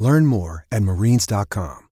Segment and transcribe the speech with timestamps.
[0.00, 1.86] Learn more at marines.com.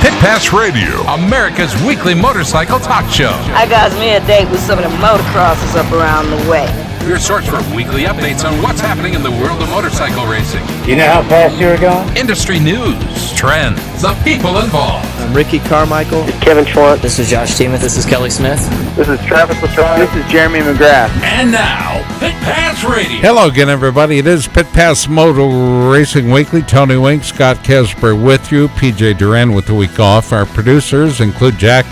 [0.00, 3.32] Pit Pass Radio, America's weekly motorcycle talk show.
[3.52, 6.66] I got me a date with some of the motocrossers up around the way.
[7.06, 10.62] Your source for weekly updates on what's happening in the world of motorcycle racing.
[10.88, 12.16] You know how fast you were going?
[12.16, 15.15] Industry news, trends, the people involved.
[15.26, 16.22] I'm Ricky Carmichael.
[16.22, 17.02] This is Kevin Schwantz.
[17.02, 17.80] This is Josh Teemuth.
[17.80, 18.60] This is Kelly Smith.
[18.94, 19.98] This is Travis Latron.
[19.98, 21.08] This is Jeremy McGrath.
[21.24, 23.18] And now, Pit Pass Radio.
[23.22, 24.18] Hello again, everybody.
[24.18, 26.62] It is Pit Pass Motor Racing Weekly.
[26.62, 28.68] Tony Wink, Scott Kesper with you.
[28.68, 30.32] PJ Duran with the week off.
[30.32, 31.86] Our producers include Jack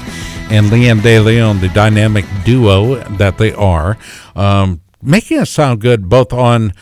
[0.52, 3.98] and Leanne De Leon, the dynamic duo that they are.
[4.36, 6.72] Um, making us sound good both on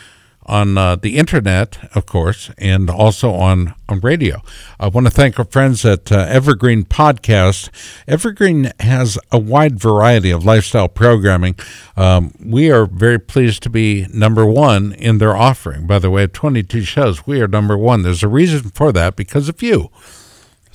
[0.45, 4.41] on uh, the internet, of course, and also on, on radio.
[4.79, 7.69] I want to thank our friends at uh, Evergreen Podcast.
[8.07, 11.55] Evergreen has a wide variety of lifestyle programming.
[11.95, 15.87] Um, we are very pleased to be number one in their offering.
[15.87, 18.03] By the way, 22 shows, we are number one.
[18.03, 19.89] There's a reason for that because of you.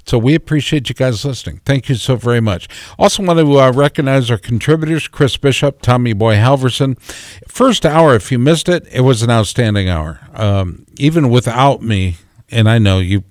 [0.08, 1.60] So we appreciate you guys listening.
[1.66, 2.66] Thank you so very much.
[2.98, 6.98] Also want to uh, recognize our contributors, Chris Bishop, Tommy Boy Halverson.
[7.46, 10.20] First hour, if you missed it, it was an outstanding hour.
[10.32, 12.16] Um, even without me,
[12.50, 13.22] and I know you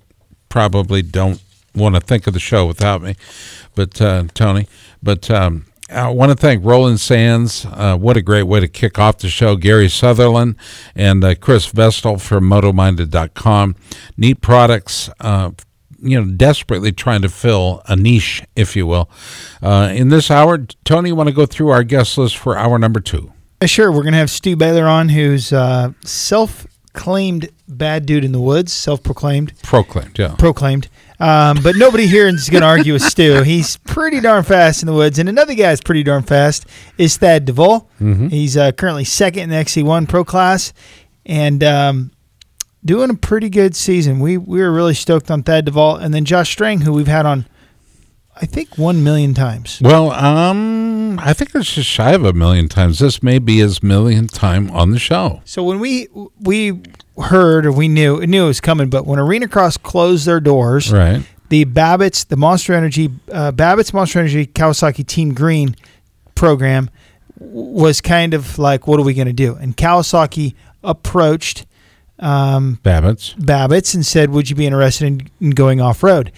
[0.50, 1.42] probably don't
[1.74, 3.16] want to think of the show without me,
[3.74, 4.68] but uh, Tony,
[5.02, 7.66] but um, I want to thank Roland Sands.
[7.66, 9.56] Uh, what a great way to kick off the show.
[9.56, 10.54] Gary Sutherland
[10.94, 13.74] and uh, Chris Vestal from MotoMinded.com.
[14.16, 15.50] Neat products uh,
[16.00, 19.10] you know, desperately trying to fill a niche, if you will.
[19.62, 22.78] Uh, in this hour, Tony, you want to go through our guest list for hour
[22.78, 23.32] number two?
[23.60, 23.90] Yeah, sure.
[23.90, 28.72] We're going to have Stu Baylor on, who's uh, self-claimed bad dude in the woods,
[28.72, 29.52] self-proclaimed.
[29.62, 30.34] Proclaimed, yeah.
[30.38, 30.88] Proclaimed.
[31.20, 33.42] Um, but nobody here is going to argue with Stu.
[33.44, 35.18] He's pretty darn fast in the woods.
[35.18, 36.66] And another guy is pretty darn fast
[36.96, 37.90] is Thad Duvall.
[38.00, 38.28] Mm-hmm.
[38.28, 40.72] He's uh, currently second in the XC1 Pro class.
[41.26, 42.12] And um,
[42.88, 44.18] doing a pretty good season.
[44.18, 47.26] We we were really stoked on Thad Duvall, and then Josh Strang, who we've had
[47.26, 47.46] on,
[48.34, 49.78] I think one million times.
[49.80, 52.98] Well, um, I think it's just shy of a million times.
[52.98, 55.42] This may be his millionth time on the show.
[55.44, 56.08] So when we
[56.40, 56.80] we
[57.22, 61.22] heard or we knew knew it was coming, but when Arenacross closed their doors, right.
[61.50, 65.74] The Babbitt's, the Monster Energy, uh, Babbitt's Monster Energy Kawasaki Team Green
[66.34, 66.90] program
[67.38, 69.54] was kind of like, what are we going to do?
[69.54, 71.64] And Kawasaki approached
[72.18, 73.34] um, Babbitt's.
[73.34, 76.32] Babbitt's and said, "Would you be interested in, in going off road?"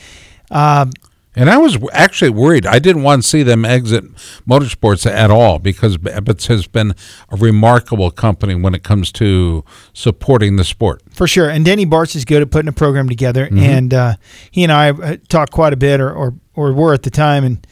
[0.50, 0.92] Um,
[1.36, 2.66] and I was actually worried.
[2.66, 4.04] I didn't want to see them exit
[4.48, 6.92] motorsports at all because Babbitt's has been
[7.30, 11.02] a remarkable company when it comes to supporting the sport.
[11.12, 11.48] For sure.
[11.48, 13.46] And Denny Bartz is good at putting a program together.
[13.46, 13.58] Mm-hmm.
[13.58, 14.14] And uh,
[14.50, 17.44] he and I uh, talked quite a bit, or, or, or were at the time.
[17.44, 17.66] And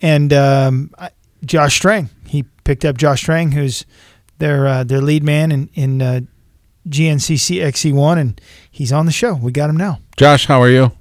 [0.00, 0.90] and um,
[1.44, 3.84] Josh Strang, he picked up Josh Strang, who's
[4.38, 6.20] their uh, their lead man in in uh,
[6.88, 9.34] GNCC XC1, and he's on the show.
[9.34, 10.00] We got him now.
[10.16, 10.92] Josh, how are you?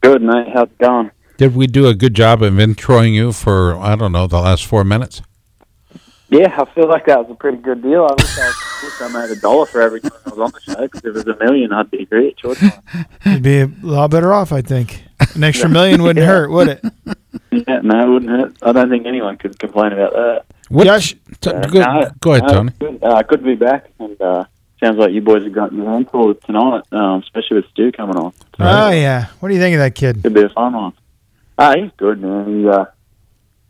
[0.00, 0.48] Good, mate.
[0.52, 1.10] How's it going?
[1.36, 4.66] Did we do a good job of introing you for, I don't know, the last
[4.66, 5.22] four minutes?
[6.28, 8.06] Yeah, I feel like that was a pretty good deal.
[8.08, 8.52] I wish I,
[8.84, 11.06] wish I made a dollar for every time I was on the show, because if
[11.06, 13.06] it was a million, I'd be rich, wouldn't I?
[13.24, 15.02] You'd be a lot better off, I think.
[15.34, 16.30] An extra million wouldn't yeah.
[16.30, 16.84] hurt, would it?
[17.50, 18.56] Yeah, no, it wouldn't hurt.
[18.62, 20.44] I don't think anyone could complain about that.
[20.68, 22.72] What, Josh, t- uh, go, no, go ahead, no, Tony.
[22.78, 23.02] Good.
[23.02, 24.44] Uh, good to be back, and uh,
[24.80, 28.16] sounds like you boys have got your own call tonight, um, especially with Stu coming
[28.16, 28.32] on.
[28.32, 30.22] So, oh yeah, what do you think of that kid?
[30.22, 30.92] Could be a fun one.
[31.58, 32.46] Ah, he's good, man.
[32.46, 32.86] He uh,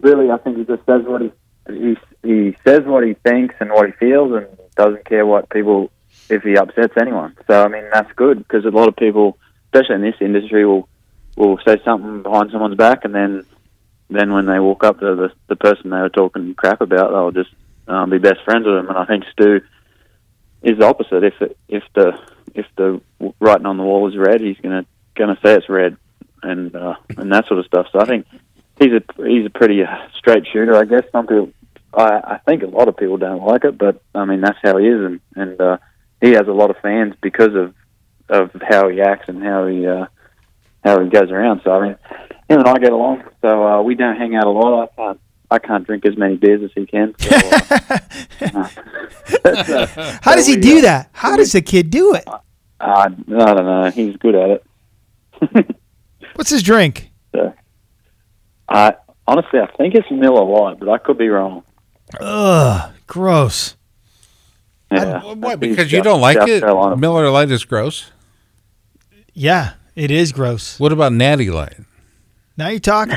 [0.01, 1.33] really, I think he just says what he
[1.69, 4.47] he he says what he thinks and what he feels, and
[4.77, 5.91] doesn't care what people
[6.29, 7.37] if he upsets anyone.
[7.47, 9.37] So I mean, that's good because a lot of people,
[9.67, 10.89] especially in this industry, will
[11.37, 13.45] will say something behind someone's back, and then
[14.09, 17.43] then when they walk up to the the person they were talking crap about, they'll
[17.45, 17.55] just
[17.89, 18.89] um, be best friends with them.
[18.89, 19.61] And I think Stu
[20.63, 21.25] is the opposite.
[21.25, 22.19] If it, if the
[22.55, 23.01] if the
[23.41, 25.97] writing on the wall is red, he's gonna gonna say it's red,
[26.43, 27.87] and uh, and that sort of stuff.
[27.93, 28.27] So I think
[28.79, 30.77] he's a he's a pretty uh, straight shooter.
[30.77, 31.53] I guess some people,
[31.95, 34.77] I, I think a lot of people don't like it, but I mean that's how
[34.79, 35.79] he is, and and uh,
[36.21, 37.75] he has a lot of fans because of
[38.29, 40.07] of how he acts and how he uh,
[40.85, 41.63] how he goes around.
[41.65, 41.97] So I mean,
[42.49, 43.25] him and I get along.
[43.43, 44.93] So uh, we don't hang out a lot.
[44.99, 45.15] I,
[45.51, 47.15] I can't drink as many beers as he can.
[47.19, 47.99] So, uh,
[49.45, 51.11] uh, How does he do uh, that?
[51.13, 52.25] How does the kid do it?
[52.29, 52.39] Uh,
[52.81, 53.91] I don't know.
[53.91, 55.77] He's good at it.
[56.35, 57.11] What's his drink?
[57.35, 57.53] So,
[58.69, 58.95] I
[59.27, 61.65] honestly, I think it's Miller Lite, but I could be wrong.
[62.21, 63.77] Ugh, gross.
[64.93, 65.61] Yeah, I, what?
[65.61, 66.63] Because you don't like it?
[66.99, 68.11] Miller Lite is gross.
[69.35, 70.79] Yeah, it is gross.
[70.79, 71.77] What about Natty Light?
[72.57, 73.15] Now you're talking.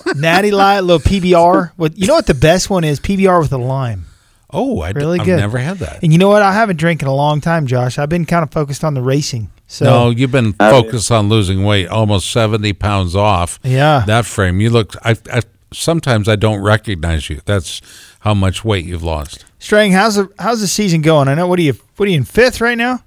[0.16, 1.72] Natty Light, little PBR.
[1.76, 3.00] With you know what the best one is?
[3.00, 4.06] PBR with a lime.
[4.52, 5.34] Oh, I really d- good.
[5.34, 6.02] I've never had that.
[6.02, 6.42] And you know what?
[6.42, 7.98] I haven't drank in a long time, Josh.
[7.98, 9.50] I've been kind of focused on the racing.
[9.68, 13.60] So no, you've been focused on losing weight, almost seventy pounds off.
[13.62, 14.60] Yeah, that frame.
[14.60, 14.94] You look.
[15.04, 15.42] I, I
[15.72, 17.40] sometimes I don't recognize you.
[17.44, 17.80] That's
[18.20, 19.44] how much weight you've lost.
[19.60, 21.28] Strang, how's the how's the season going?
[21.28, 21.46] I know.
[21.46, 21.74] What are you?
[21.96, 23.04] What are you in fifth right now?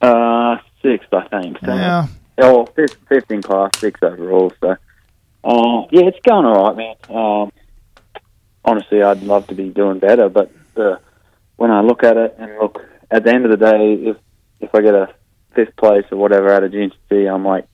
[0.00, 1.58] Uh, sixth, I think.
[1.64, 1.72] So.
[1.74, 2.06] Yeah.
[2.38, 4.52] Oh, fifth, fifth in class, sixth overall.
[4.60, 4.74] So,
[5.44, 6.96] uh, yeah, it's going all right, man.
[7.08, 7.52] Um,
[8.64, 11.00] honestly, I'd love to be doing better, but the,
[11.56, 12.78] when I look at it and look
[13.10, 14.16] at the end of the day, if
[14.60, 15.12] if I get a
[15.54, 17.66] fifth place or whatever out of GNCC, I'm like,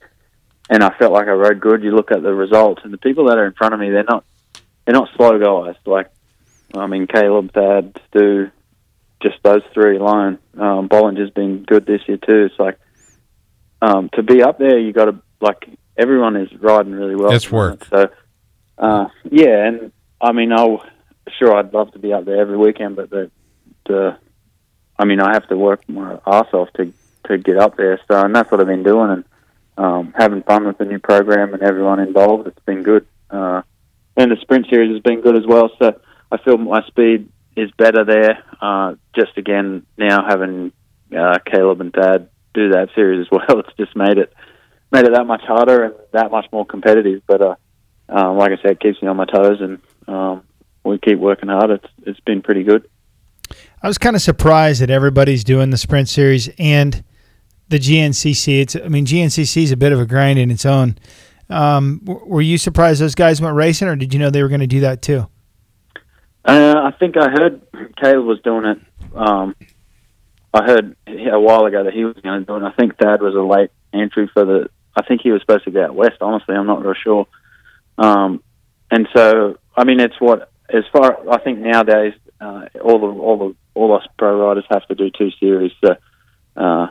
[0.69, 1.83] and I felt like I rode good.
[1.83, 4.03] You look at the results, and the people that are in front of me, they're
[4.03, 4.25] not
[4.85, 5.75] they're not slow guys.
[5.85, 6.09] Like,
[6.73, 8.49] I mean, Caleb, Thad, Stu,
[9.21, 10.39] just those three alone.
[10.57, 12.49] Um, Bollinger's been good this year too.
[12.49, 12.79] It's like
[13.81, 15.69] um, to be up there, you got to like
[15.99, 17.31] everyone is riding really well.
[17.31, 17.85] It's work.
[17.89, 18.09] So,
[18.77, 19.91] uh, yeah, and
[20.21, 20.83] I mean, I'll
[21.37, 23.29] sure I'd love to be up there every weekend, but the
[23.85, 24.17] the
[24.97, 26.91] I mean, I have to work my ass off to
[27.25, 27.99] to get up there.
[28.07, 29.23] So, and that's what I've been doing and
[29.77, 32.47] um, having fun with the new program and everyone involved.
[32.47, 33.61] It's been good, uh,
[34.17, 35.69] and the sprint series has been good as well.
[35.79, 35.99] So,
[36.31, 38.43] I feel my speed is better there.
[38.61, 40.71] Uh, just again now having
[41.15, 44.33] uh, Caleb and Thad do that series as well, it's just made it
[44.91, 47.21] made it that much harder and that much more competitive.
[47.27, 47.55] But uh,
[48.07, 50.43] uh, like I said, it keeps me on my toes, and um,
[50.83, 51.71] we keep working hard.
[51.71, 52.87] It's it's been pretty good.
[53.81, 57.03] I was kind of surprised that everybody's doing the sprint series and
[57.69, 58.61] the GNCC.
[58.61, 60.97] It's I mean GNCC is a bit of a grind in its own.
[61.49, 64.59] Um, were you surprised those guys went racing, or did you know they were going
[64.59, 65.27] to do that too?
[66.45, 67.61] Uh, I think I heard
[68.01, 68.79] Caleb was doing it.
[69.15, 69.55] Um,
[70.53, 72.63] I heard a while ago that he was going to do it.
[72.63, 74.69] I think Thad was a late entry for the.
[74.99, 76.17] I think he was supposed to go out west.
[76.21, 77.27] Honestly, I'm not real sure.
[77.97, 78.43] Um,
[78.91, 83.37] and so, I mean, it's what as far I think nowadays, uh, all the all
[83.37, 85.71] the all us pro riders have to do two series.
[85.83, 85.95] So,
[86.55, 86.87] uh,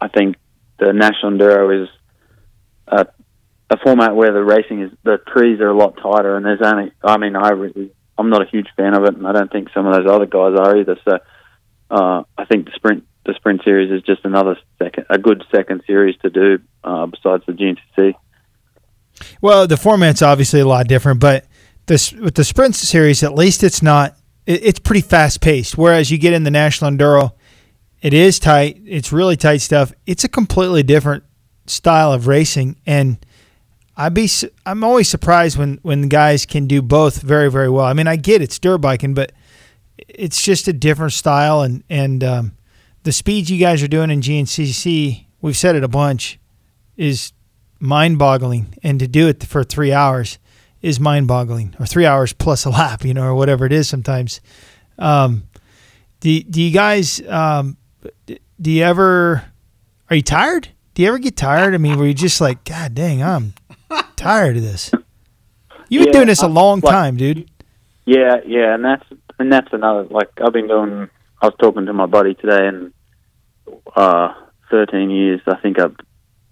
[0.00, 0.36] I think
[0.78, 1.88] the national enduro is
[2.86, 3.06] a,
[3.70, 6.92] a format where the racing is the trees are a lot tighter, and there's only.
[7.02, 9.68] I mean, I really, I'm not a huge fan of it, and I don't think
[9.74, 10.98] some of those other guys are either.
[11.04, 11.18] So,
[11.90, 15.82] uh, I think the sprint the sprint series is just another second, a good second
[15.86, 18.14] series to do uh, besides the GNCC.
[19.40, 21.46] Well, the format's obviously a lot different, but
[21.86, 24.16] this with the sprint series, at least it's not.
[24.46, 25.76] It, it's pretty fast paced.
[25.76, 27.32] Whereas you get in the national enduro,
[28.00, 28.80] it is tight.
[28.86, 29.92] It's really tight stuff.
[30.06, 31.24] It's a completely different
[31.66, 33.18] style of racing, and
[33.96, 34.30] I be
[34.64, 37.84] I'm always surprised when when guys can do both very very well.
[37.84, 39.32] I mean, I get it's dirt biking, but
[40.08, 42.52] it's just a different style, and and um,
[43.02, 46.38] the speeds you guys are doing in GNCC, we've said it a bunch,
[46.96, 47.32] is
[47.78, 48.74] mind boggling.
[48.82, 50.38] And to do it for three hours
[50.82, 53.88] is mind boggling, or three hours plus a lap, you know, or whatever it is
[53.88, 54.40] sometimes.
[54.98, 55.44] Um,
[56.20, 57.76] do, do you guys, um,
[58.26, 59.44] do you ever,
[60.08, 60.68] are you tired?
[60.94, 61.74] Do you ever get tired?
[61.74, 63.54] I mean, were you just like, God dang, I'm
[64.16, 64.90] tired of this?
[65.88, 67.50] You've been yeah, doing this a long like, time, dude.
[68.04, 69.04] Yeah, yeah, and that's
[69.38, 71.08] and that's another like I've been doing
[71.42, 72.92] I was talking to my buddy today, and
[73.94, 74.34] uh,
[74.70, 75.40] 13 years.
[75.46, 75.86] I think I,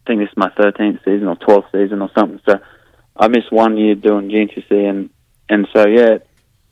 [0.06, 2.40] think this is my 13th season or 12th season or something.
[2.48, 2.58] So
[3.16, 5.10] I missed one year doing GNCC, and
[5.48, 6.18] and so yeah,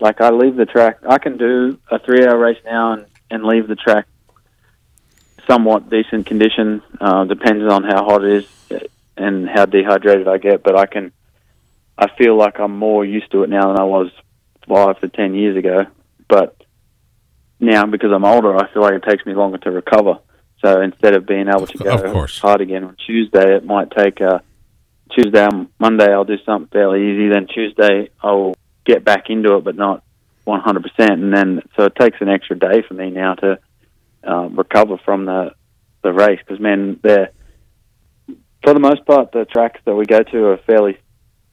[0.01, 0.99] like I leave the track.
[1.09, 4.07] I can do a three-hour race now and and leave the track
[5.49, 6.83] somewhat decent condition.
[7.01, 11.13] Uh, depends on how hot it is and how dehydrated I get, but I can.
[11.99, 14.11] I feel like I'm more used to it now than I was
[14.69, 15.87] five to ten years ago.
[16.29, 16.63] But
[17.59, 20.19] now because I'm older, I feel like it takes me longer to recover.
[20.63, 24.43] So instead of being able to go hard again on Tuesday, it might take a
[25.11, 27.29] Tuesday, on Monday, I'll do something fairly easy.
[27.29, 30.03] Then Tuesday, I'll get back into it, but not
[30.47, 30.85] 100%.
[30.99, 33.59] And then so it takes an extra day for me now to
[34.27, 35.55] uh, recover from the
[36.03, 37.31] the race because man, they're
[38.63, 40.99] for the most part the tracks that we go to are fairly.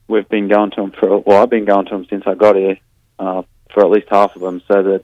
[0.07, 2.55] We've been going to them for well, I've been going to them since I got
[2.55, 2.77] here
[3.17, 3.43] uh,
[3.73, 5.03] for at least half of them, so that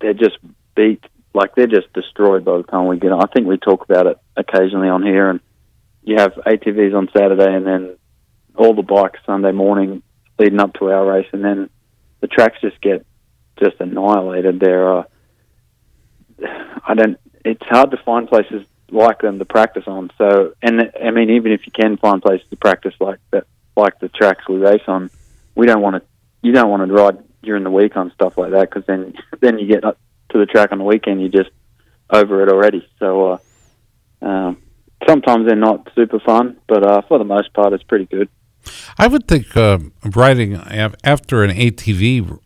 [0.00, 0.38] they're just
[0.74, 3.22] beat like they're just destroyed by the time we get on.
[3.22, 5.40] I think we talk about it occasionally on here, and
[6.02, 7.96] you have ATVs on Saturday, and then
[8.56, 10.02] all the bikes Sunday morning
[10.38, 11.70] leading up to our race, and then
[12.20, 13.06] the tracks just get
[13.62, 14.58] just annihilated.
[14.60, 15.02] There, uh,
[16.86, 17.18] I don't.
[17.44, 20.10] It's hard to find places like them to practice on.
[20.18, 23.46] So, and I mean, even if you can find places to practice like that,
[23.76, 25.10] like the tracks we race on,
[25.54, 26.02] we don't want to.
[26.42, 29.58] You don't want to ride during the week on stuff like that because then then
[29.58, 29.84] you get
[30.30, 31.50] to the track on the weekend, you're just
[32.10, 32.86] over it already.
[32.98, 33.38] So, uh,
[34.22, 34.62] um,
[35.08, 38.28] sometimes they're not super fun, but uh, for the most part, it's pretty good.
[38.98, 42.38] I would think uh, riding after an ATV,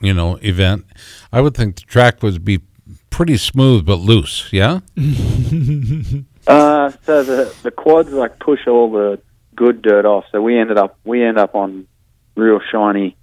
[0.00, 0.86] you know, event,
[1.32, 2.60] I would think the track would be
[3.10, 4.48] pretty smooth but loose.
[4.52, 4.80] Yeah.
[6.46, 9.20] uh, so the the quads like push all the
[9.54, 10.24] good dirt off.
[10.32, 11.86] So we ended up we end up on
[12.36, 13.16] real shiny,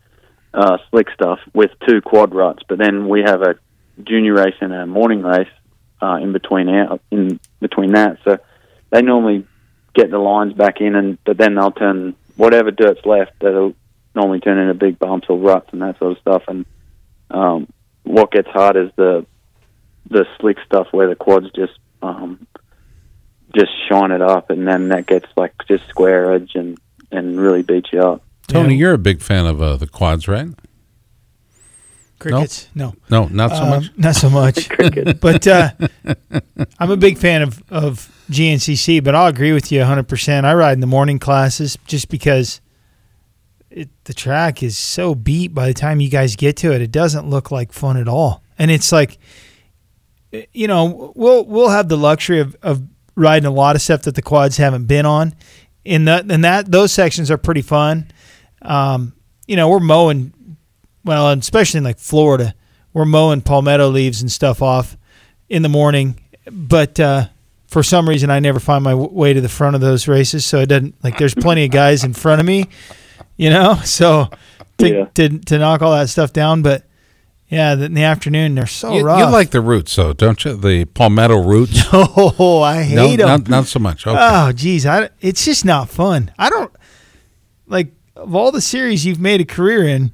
[0.54, 2.64] uh, slick stuff with two quad ruts.
[2.68, 3.56] But then we have a
[4.04, 5.50] junior race and a morning race
[6.02, 8.18] uh, in between out in between that.
[8.24, 8.38] So
[8.90, 9.48] they normally
[9.94, 13.34] get the lines back in, and but then they'll turn whatever dirt's left.
[13.40, 13.76] They'll
[14.16, 16.44] normally turn into big bumps or ruts and that sort of stuff.
[16.48, 16.66] And
[17.30, 17.68] um,
[18.04, 19.26] what gets hard is the
[20.10, 22.48] the slick stuff where the quads just um,
[23.56, 26.78] just shine it up, and then that gets like just square edge and
[27.12, 28.24] and really beats you up.
[28.52, 28.80] Tony, yeah.
[28.80, 30.50] you're a big fan of uh, the quads, right?
[32.22, 32.70] Crickets?
[32.76, 33.92] No, no, not so um, much.
[33.98, 34.70] Not so much.
[35.22, 35.72] but uh,
[36.80, 40.08] I'm a big fan of of GNCC, but I'll agree with you 100.
[40.08, 42.62] percent I ride in the morning classes just because
[43.72, 45.56] it, the track is so beat.
[45.56, 48.44] By the time you guys get to it, it doesn't look like fun at all,
[48.60, 49.18] and it's like,
[50.54, 52.84] you know, we'll we'll have the luxury of of
[53.16, 55.34] riding a lot of stuff that the quads haven't been on.
[55.84, 58.12] In that and that those sections are pretty fun.
[58.62, 59.14] Um,
[59.48, 60.34] you know, we're mowing
[61.04, 62.54] well, especially in like Florida,
[62.94, 64.98] we're mowing palmetto leaves and stuff off
[65.50, 66.20] in the morning.
[66.52, 67.28] But uh,
[67.68, 70.46] for some reason, I never find my w- way to the front of those races.
[70.46, 72.68] So it doesn't like there's plenty of guys in front of me,
[73.38, 73.80] you know.
[73.84, 74.30] So
[74.78, 75.06] to yeah.
[75.16, 76.86] to, to knock all that stuff down, but
[77.50, 79.20] yeah, in the afternoon they're so you, rough.
[79.20, 80.56] You like the roots, though, don't you?
[80.56, 81.82] The palmetto roots.
[81.94, 83.28] Oh, I hate no, them.
[83.28, 84.08] Not, not so much.
[84.08, 84.18] Okay.
[84.20, 86.32] Oh, geez, I, it's just not fun.
[86.40, 86.72] I don't
[87.68, 90.12] like of all the series you've made a career in.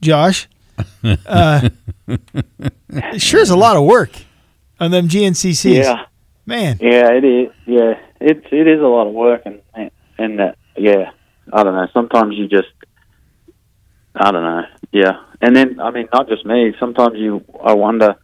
[0.00, 0.48] Josh.
[1.04, 1.68] Uh,
[2.08, 4.10] it sure is a lot of work
[4.80, 5.84] on them GNCCs.
[5.84, 6.06] Yeah,
[6.44, 6.78] man.
[6.80, 7.52] Yeah, it is.
[7.66, 9.60] Yeah, it's it is a lot of work, and
[10.18, 11.12] and uh, yeah,
[11.52, 11.86] I don't know.
[11.92, 12.72] Sometimes you just,
[14.14, 14.64] I don't know.
[14.90, 16.74] Yeah, and then I mean, not just me.
[16.80, 18.16] Sometimes you, I wonder.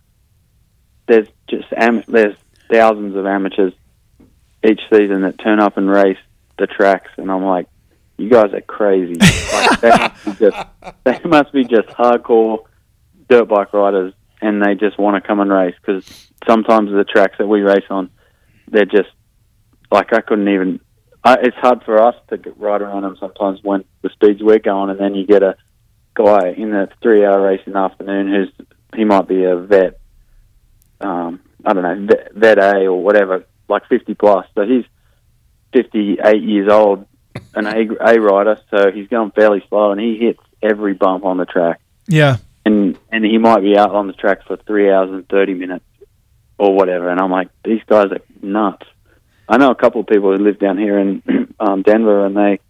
[1.07, 2.37] There's just am- there's
[2.71, 3.73] thousands of amateurs
[4.69, 6.19] each season that turn up and race
[6.59, 7.69] the tracks, and I'm like,
[8.19, 9.15] you guys are crazy.
[9.53, 10.67] like, they, must be just,
[11.05, 12.65] they must be just hardcore
[13.29, 16.05] dirt bike riders, and they just want to come and race because
[16.47, 18.11] sometimes the tracks that we race on,
[18.67, 19.09] they're just
[19.91, 20.81] like I couldn't even.
[21.25, 24.59] I, it's hard for us to get, ride around them sometimes when the speeds we're
[24.59, 25.57] going, and then you get a
[26.15, 30.01] guy in a three-hour race in the afternoon who's he might be a vet,
[31.01, 34.47] um, I don't know, vet, vet A or whatever, like fifty plus.
[34.55, 34.85] So he's
[35.73, 37.07] fifty-eight years old
[37.55, 41.37] an A, A rider, so he's going fairly slow, and he hits every bump on
[41.37, 41.81] the track.
[42.07, 45.55] Yeah, and and he might be out on the track for three hours and thirty
[45.55, 45.85] minutes
[46.59, 47.09] or whatever.
[47.09, 48.87] And I'm like, these guys are nuts.
[49.49, 52.61] I know a couple of people who live down here in um, Denver, and they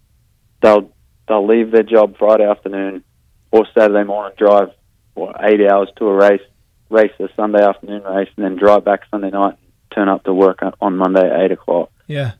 [0.60, 0.90] they'll
[1.26, 3.04] they'll leave their job Friday afternoon
[3.50, 4.70] or Saturday morning, drive
[5.14, 6.42] what, eight hours to a race,
[6.90, 9.56] race a Sunday afternoon race, and then drive back Sunday night,
[9.94, 11.90] turn up to work on Monday at eight o'clock.
[12.06, 12.32] Yeah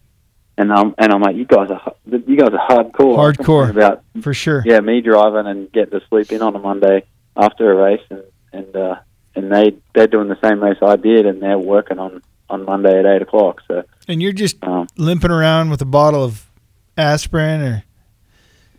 [0.59, 3.17] and I'm and I'm like, you guys are you guys are hardcore.
[3.17, 4.63] Hardcore about for sure.
[4.67, 8.25] Yeah, me driving and getting to sleep in on a Monday after a race, and
[8.53, 8.97] and uh,
[9.37, 12.99] and they they're doing the same race I did, and they're working on on Monday
[12.99, 13.63] at eight o'clock.
[13.69, 16.51] So and you're just um, limping around with a bottle of
[16.97, 17.85] aspirin or.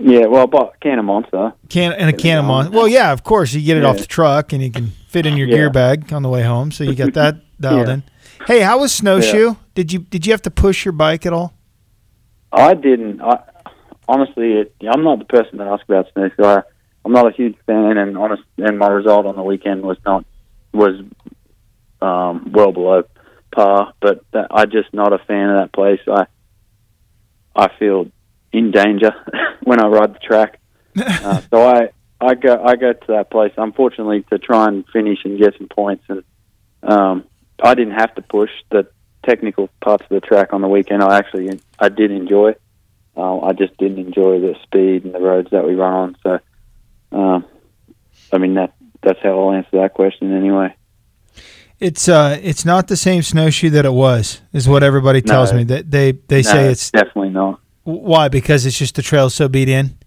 [0.02, 1.52] Yeah, well, I bought can of Monster.
[1.68, 2.74] Can and a can of Monster.
[2.74, 3.90] Well, yeah, of course, you get it yeah.
[3.90, 5.56] off the truck and you can fit in your yeah.
[5.56, 7.96] gear bag on the way home, so you got that dialed yeah.
[7.96, 8.04] in.
[8.48, 9.56] Hey, how was snowshoe?
[9.76, 11.54] Did you did you have to push your bike at all?
[12.52, 13.22] I didn't.
[13.22, 13.44] I
[14.08, 16.44] honestly, it, I'm not the person to ask about snowshoe.
[16.44, 16.62] I,
[17.06, 20.26] I'm not a huge fan, and honest, and my result on the weekend was not
[20.74, 21.02] was
[22.02, 23.04] um, well below
[23.54, 23.94] par.
[24.02, 26.02] But that, I'm just not a fan of that place.
[26.08, 26.26] I
[27.56, 28.08] I feel
[28.52, 29.14] in danger
[29.64, 30.60] when I ride the track.
[31.00, 31.90] uh, so I
[32.20, 35.68] I go I go to that place unfortunately to try and finish and get some
[35.68, 36.24] points, and
[36.84, 37.24] um,
[37.62, 38.52] I didn't have to push.
[38.72, 38.88] The
[39.30, 42.56] technical parts of the track on the weekend, I actually I did enjoy.
[43.16, 46.18] Uh, I just didn't enjoy the speed and the roads that we run on.
[46.24, 46.40] So,
[47.12, 47.46] um,
[48.34, 50.76] I mean that that's how I'll answer that question anyway.
[51.80, 55.60] It's uh, it's not the same snowshoe that it was, is what everybody tells no,
[55.60, 55.64] me.
[55.66, 57.60] That they they no, say it's definitely not.
[57.84, 58.28] Why?
[58.28, 59.98] Because it's just the trail so beat in.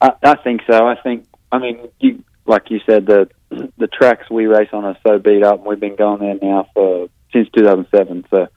[0.00, 0.86] I, I think so.
[0.86, 3.28] I think I mean, you like you said, the
[3.76, 6.66] the tracks we race on are so beat up, and we've been going there now
[6.72, 8.26] for since 2007.
[8.30, 8.48] So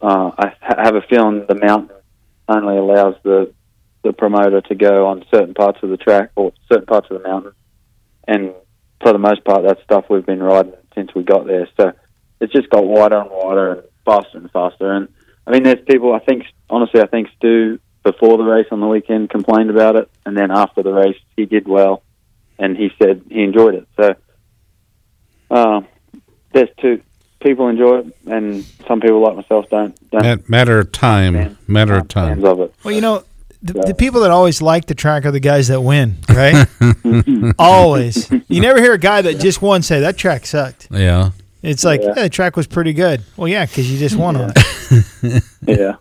[0.00, 1.96] uh, I have a feeling the mountain
[2.48, 3.52] only allows the
[4.02, 7.28] the promoter to go on certain parts of the track or certain parts of the
[7.28, 7.52] mountain,
[8.26, 8.52] and
[9.00, 11.68] for the most part, that's stuff we've been riding since we got there.
[11.80, 11.92] So
[12.40, 14.92] it's just got wider and wider and faster and faster.
[14.92, 15.08] And
[15.46, 16.12] I mean, there's people.
[16.14, 20.10] I think honestly, I think Stu before the race on the weekend complained about it,
[20.26, 22.02] and then after the race, he did well,
[22.58, 23.88] and he said he enjoyed it.
[23.96, 24.14] So
[25.50, 25.80] uh,
[26.52, 27.02] there's two
[27.42, 30.10] people enjoy it, and some people like myself don't.
[30.10, 31.56] don't matter of time.
[31.66, 32.44] matter of time.
[32.44, 32.74] Of it.
[32.84, 33.24] Well, you know,
[33.62, 36.66] the, the, people that always like the track are the guys that win, right?
[37.58, 38.30] always.
[38.48, 40.88] You never hear a guy that just won say that track sucked.
[40.90, 41.30] Yeah.
[41.62, 42.12] It's like yeah.
[42.16, 43.22] Yeah, the track was pretty good.
[43.36, 44.42] Well, yeah, because you just won yeah.
[44.42, 45.44] on it.
[45.62, 45.96] yeah.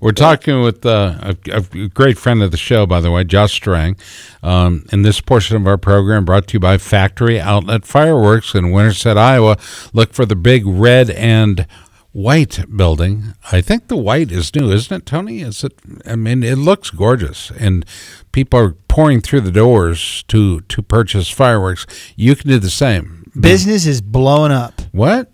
[0.00, 3.52] We're talking with uh, a, a, great friend of the show, by the way, Josh
[3.52, 3.96] Strang.
[4.42, 8.72] Um, in this portion of our program, brought to you by Factory Outlet Fireworks in
[8.72, 9.58] Winterset, Iowa.
[9.92, 11.66] Look for the big red and
[12.10, 13.34] white building.
[13.50, 15.40] I think the white is new, isn't it, Tony?
[15.40, 15.78] Is it?
[16.04, 17.84] I mean, it looks gorgeous, and
[18.32, 21.86] people are pouring through the doors to to purchase fireworks.
[22.16, 23.21] You can do the same.
[23.38, 24.80] Business is blowing up.
[24.92, 25.30] What?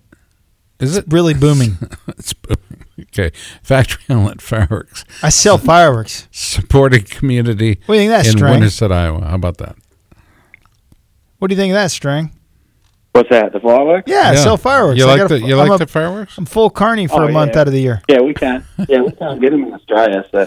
[0.80, 1.78] Is it really booming?
[2.08, 2.84] it's booming.
[3.00, 3.30] Okay,
[3.62, 5.04] factory outlet fireworks.
[5.22, 6.28] I sell fireworks.
[6.30, 7.80] Supporting community.
[7.86, 8.52] What do you think of that, in Strang?
[8.54, 9.24] Winterset, Iowa.
[9.24, 9.76] How about that?
[11.38, 12.32] What do you think of that, Strang?
[13.12, 13.52] What's that?
[13.52, 14.08] The fireworks?
[14.10, 14.98] Yeah, I sell fireworks.
[14.98, 16.36] You I like got a- the you I'm like a- the fireworks?
[16.38, 17.60] I'm full carny for Oh, a month yeah.
[17.60, 18.02] out of the year.
[18.08, 18.64] Yeah, we can't.
[18.88, 20.24] Yeah, we can't get them in Australia.
[20.30, 20.46] So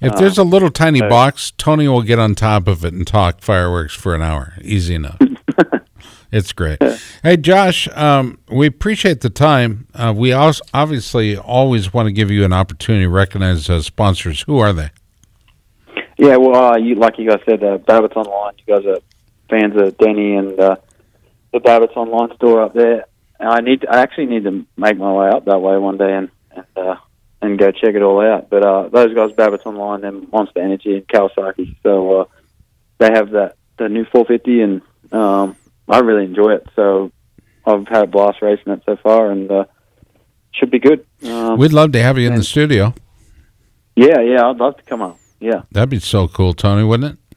[0.00, 3.06] If uh, there's a little tiny box, Tony will get on top of it and
[3.06, 4.54] talk fireworks for an hour.
[4.62, 5.18] Easy enough.
[6.32, 6.82] it's great.
[7.22, 9.86] Hey, Josh, um, we appreciate the time.
[9.94, 14.42] Uh, we also obviously always want to give you an opportunity to recognize uh, sponsors.
[14.42, 14.90] Who are they?
[16.18, 18.54] yeah, well, uh, you like you guys said, uh, Babbitt's Online.
[18.66, 18.98] You guys are
[19.48, 20.76] fans of Denny and uh,
[21.52, 23.06] the Babbitt's Online store up there.
[23.38, 25.96] And I need, to, I actually need to make my way up that way one
[25.96, 26.96] day and and, uh,
[27.40, 28.50] and go check it all out.
[28.50, 31.76] But uh, those guys, Babbitt's Online, and Monster Energy and Kawasaki.
[31.84, 32.24] So uh,
[32.98, 34.82] they have that the new 450, and
[35.12, 35.56] um,
[35.88, 36.66] I really enjoy it.
[36.76, 37.10] So
[37.66, 39.64] I've had a blast racing it so far, and uh,
[40.52, 41.06] should be good.
[41.24, 42.94] Um, We'd love to have you in the studio.
[43.96, 45.18] yeah, yeah, I'd love to come up.
[45.40, 45.62] Yeah.
[45.72, 47.36] That'd be so cool, Tony, wouldn't it?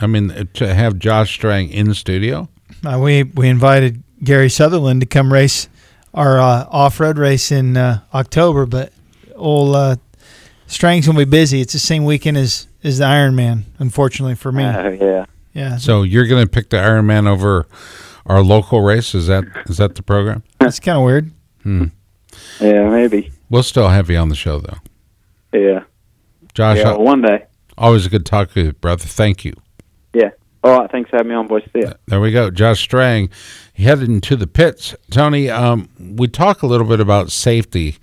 [0.00, 2.48] I mean, uh, to have Josh Strang in the studio.
[2.84, 5.68] Uh, we we invited Gary Sutherland to come race
[6.12, 8.92] our uh, off road race in uh, October, but
[9.34, 9.96] old uh,
[10.66, 11.60] Strang's gonna be busy.
[11.60, 14.64] It's the same weekend as as the Ironman, unfortunately for me.
[14.64, 15.26] Oh, yeah.
[15.56, 17.66] Yeah, So you're going to pick the Ironman over
[18.26, 19.14] our local race?
[19.14, 20.42] Is that is that the program?
[20.60, 21.30] That's kind of weird.
[22.60, 23.32] Yeah, maybe.
[23.48, 24.78] We'll still have you on the show, though.
[25.52, 25.84] Yeah.
[26.54, 27.46] Josh, yeah, well, one day.
[27.78, 29.04] always a good talk with you, brother.
[29.04, 29.54] Thank you.
[30.12, 30.30] Yeah.
[30.62, 30.90] All right.
[30.90, 31.62] Thanks for having me on, boys.
[31.72, 31.92] See ya.
[32.06, 32.50] There we go.
[32.50, 33.30] Josh Strang
[33.74, 34.94] headed into the pits.
[35.10, 37.96] Tony, um, we talk a little bit about safety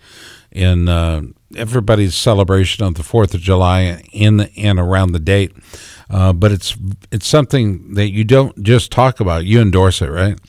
[0.52, 1.22] in uh,
[1.56, 5.52] everybody's celebration of the Fourth of July in and around the date,
[6.10, 6.76] uh, but it's
[7.12, 9.46] it's something that you don't just talk about.
[9.46, 10.40] You endorse it, right?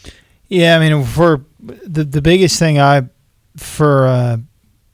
[0.49, 3.09] Yeah, I mean, for the the biggest thing I
[3.57, 4.37] for uh,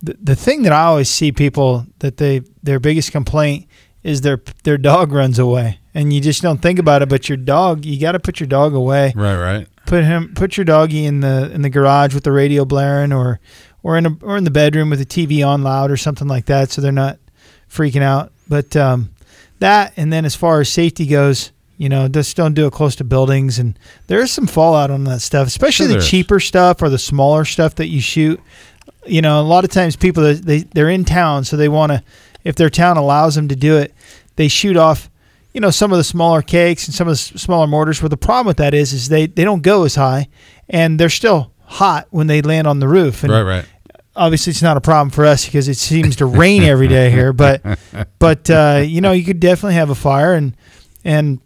[0.02, 3.66] the the thing that I always see people that they their biggest complaint
[4.02, 7.08] is their their dog runs away, and you just don't think about it.
[7.08, 9.12] But your dog, you got to put your dog away.
[9.14, 9.68] Right, right.
[9.86, 13.40] Put him, put your doggy in the in the garage with the radio blaring, or
[13.82, 16.46] or in a or in the bedroom with the TV on loud or something like
[16.46, 17.18] that, so they're not
[17.68, 18.32] freaking out.
[18.48, 19.10] But um,
[19.60, 22.94] that, and then as far as safety goes, you know, just don't do it close
[22.96, 23.58] to buildings.
[23.58, 26.10] And there is some fallout on that stuff, especially Sure the is.
[26.10, 28.38] cheaper stuff or the smaller stuff that you shoot.
[29.06, 32.02] You know, a lot of times people they they're in town, so they want to,
[32.44, 33.94] if their town allows them to do it,
[34.36, 35.08] they shoot off.
[35.54, 38.02] You know, some of the smaller cakes and some of the smaller mortars.
[38.02, 40.28] Where the problem with that is, is they they don't go as high,
[40.68, 43.24] and they're still hot when they land on the roof.
[43.24, 43.64] And Right, right.
[44.16, 47.32] Obviously it's not a problem for us because it seems to rain every day here
[47.32, 47.62] but
[48.18, 50.56] but uh, you know you could definitely have a fire and
[51.04, 51.40] and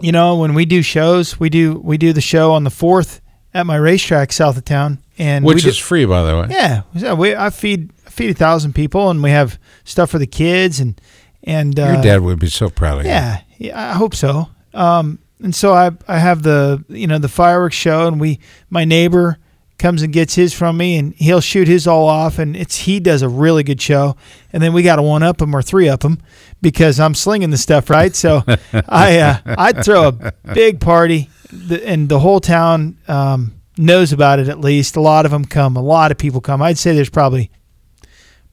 [0.00, 3.20] you know when we do shows we do we do the show on the fourth
[3.54, 6.46] at my racetrack south of town and Which is do, free, by the way.
[6.50, 10.18] yeah so we I feed I feed a thousand people and we have stuff for
[10.18, 11.00] the kids and
[11.42, 13.10] and uh, Your dad would be so proud of you.
[13.12, 14.48] yeah, yeah, I hope so.
[14.74, 18.84] Um, and so I I have the you know the fireworks show, and we my
[18.84, 19.38] neighbor
[19.78, 23.00] comes and gets his from me, and he'll shoot his all off, and it's he
[23.00, 24.16] does a really good show,
[24.52, 26.20] and then we got to one up him or three up him
[26.62, 28.14] because I'm slinging the stuff right.
[28.14, 28.42] So
[28.88, 31.28] I uh, I'd throw a big party,
[31.70, 34.48] and the whole town um, knows about it.
[34.48, 36.62] At least a lot of them come, a lot of people come.
[36.62, 37.50] I'd say there's probably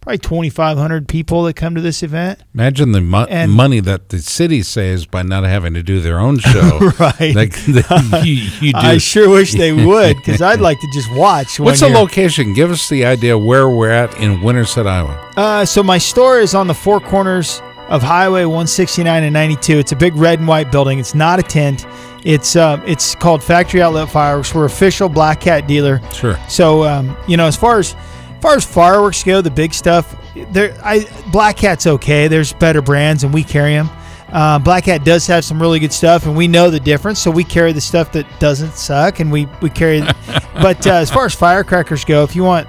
[0.03, 2.39] probably 2,500 people that come to this event.
[2.53, 6.19] Imagine the mo- And- money that the city saves by not having to do their
[6.19, 6.91] own show.
[6.99, 7.33] Right.
[7.35, 8.77] Like, you, you do.
[8.77, 11.59] I sure wish they would because I'd like to just watch.
[11.59, 12.53] What's the location?
[12.53, 15.31] Give us the idea where we're at in Winterset, Iowa.
[15.37, 19.79] Uh, so my store is on the four corners of Highway 169 and 92.
[19.79, 20.99] It's a big red and white building.
[20.99, 21.85] It's not a tent.
[22.25, 24.53] It's uh, it's called Factory Outlet Fireworks.
[24.53, 25.99] We're official Black Cat dealer.
[26.13, 26.37] Sure.
[26.47, 27.95] So um, you know, as far as
[28.43, 30.15] far as fireworks go, the big stuff,
[30.51, 32.27] there, I Black Cat's okay.
[32.27, 33.89] There's better brands, and we carry them.
[34.29, 37.19] Uh, Black Cat does have some really good stuff, and we know the difference.
[37.19, 40.01] So we carry the stuff that doesn't suck, and we we carry.
[40.55, 42.67] but uh, as far as firecrackers go, if you want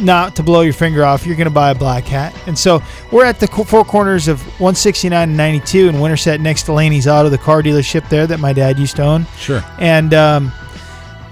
[0.00, 2.32] not to blow your finger off, you're going to buy a Black Cat.
[2.46, 2.80] And so
[3.10, 7.28] we're at the four corners of 169 and 92 in Winterset, next to Laney's Auto,
[7.28, 9.26] the car dealership there that my dad used to own.
[9.36, 9.62] Sure.
[9.78, 10.52] And um,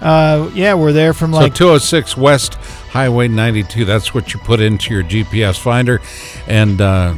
[0.03, 2.55] uh, yeah, we're there from like so 206 West
[2.91, 3.85] Highway 92.
[3.85, 6.01] That's what you put into your GPS finder.
[6.49, 7.15] And uh,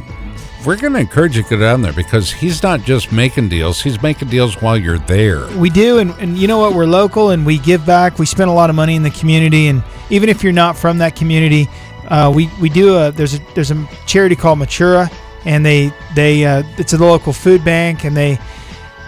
[0.65, 3.81] we're going to encourage you to go down there because he's not just making deals,
[3.81, 5.47] he's making deals while you're there.
[5.57, 6.73] We do, and, and you know what?
[6.73, 8.19] We're local, and we give back.
[8.19, 10.99] We spend a lot of money in the community, and even if you're not from
[10.99, 11.67] that community,
[12.09, 15.11] uh, we we do a there's a there's a charity called Matura,
[15.45, 18.37] and they they uh, it's a local food bank, and they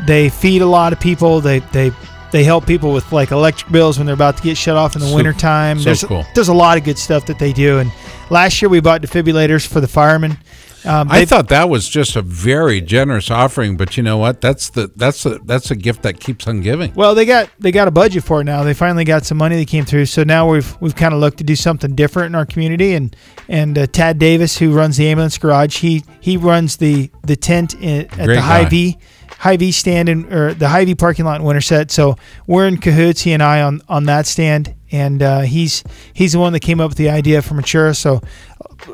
[0.06, 1.42] they feed a lot of people.
[1.42, 1.92] They they
[2.32, 5.02] they help people with like electric bills when they're about to get shut off in
[5.02, 5.80] the So- wintertime.
[5.80, 6.26] so there's cool.
[6.36, 7.92] there's a lot of good stuff that they do, and
[8.30, 10.38] last year we bought defibrillators for the firemen.
[10.86, 14.40] Um, I thought that was just a very generous offering, but you know what?
[14.40, 16.94] That's the that's a that's a gift that keeps on giving.
[16.94, 18.64] Well, they got they got a budget for it now.
[18.64, 20.06] They finally got some money that came through.
[20.06, 22.94] So now we've we've kind of looked to do something different in our community.
[22.94, 23.14] And
[23.50, 27.74] and uh, Tad Davis, who runs the ambulance garage, he he runs the the tent
[27.74, 28.66] in, at Great the High.
[28.66, 28.98] V
[29.40, 31.92] Hy-Vee stand in or the Hy-Vee parking lot in Winterset.
[31.92, 32.16] So
[32.48, 34.74] we're in cahoots, he and I, on on that stand.
[34.92, 37.96] And uh, he's he's the one that came up with the idea for Matura.
[37.96, 38.22] So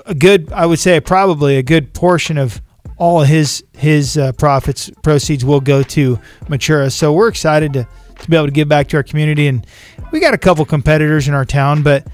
[0.06, 2.62] a good, I would say, probably a good portion of
[2.98, 6.92] all of his his uh, profits proceeds will go to Matura.
[6.92, 7.88] So we're excited to
[8.20, 9.66] to be able to give back to our community, and
[10.12, 12.08] we got a couple competitors in our town, but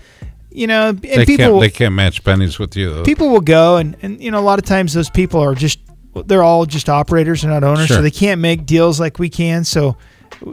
[0.52, 3.04] you know, and They people can't they can't match pennies with you though.
[3.04, 5.80] people will go, and and you know, a lot of times those people are just
[6.26, 7.98] they're all just operators, they're not owners, Sure.
[7.98, 9.64] so they can't make deals like we can.
[9.64, 9.96] So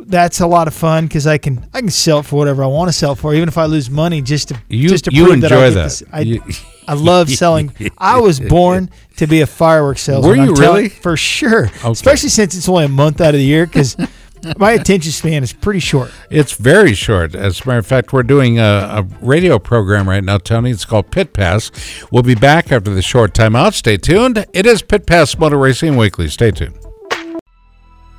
[0.06, 2.88] that's a lot of fun because I can I can sell for whatever I want
[2.88, 5.40] to sell for, even if I lose money, just to You- just to you prove
[5.42, 5.74] that I that.
[5.74, 6.42] this- I, You-
[6.88, 7.72] I love selling.
[7.98, 10.28] I was born to be a fireworks salesman.
[10.28, 10.88] Were you I'm telling- really?
[10.88, 11.70] For sure.
[11.84, 13.96] Especially since it's only a month out of the year because
[14.58, 16.10] my attention span is pretty short.
[16.30, 17.34] It's very short.
[17.34, 20.70] As a matter of fact, we're doing a, a radio program right now, Tony.
[20.70, 21.70] It's called Pit Pass.
[22.10, 23.74] We'll be back after the short timeout.
[23.74, 24.44] Stay tuned.
[24.52, 26.28] It is Pit Pass Motor Racing Weekly.
[26.28, 26.78] Stay tuned.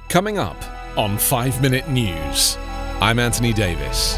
[0.10, 0.58] Coming up
[0.98, 2.58] on 5 Minute News,
[3.02, 4.18] I'm Anthony Davis.